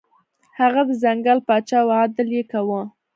هغه 0.59 0.81
د 0.89 0.91
ځنګل 1.03 1.39
پاچا 1.47 1.79
و 1.81 1.87
او 1.91 1.95
عدل 2.01 2.27
یې 2.37 2.43
کاوه. 2.51 2.81